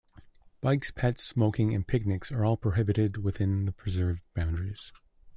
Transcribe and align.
Bikes, 0.61 0.89
pets, 0.89 1.21
smoking 1.23 1.75
and 1.75 1.85
picnics 1.87 2.31
are 2.31 2.43
all 2.43 2.57
prohibited 2.57 3.17
within 3.17 3.65
the 3.65 3.71
preserve 3.71 4.19
boundaries. 4.33 4.91